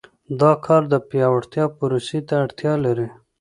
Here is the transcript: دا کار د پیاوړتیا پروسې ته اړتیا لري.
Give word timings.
دا 0.41 0.51
کار 0.65 0.81
د 0.93 0.95
پیاوړتیا 1.09 1.65
پروسې 1.77 2.19
ته 2.27 2.33
اړتیا 2.43 2.73
لري. 2.85 3.07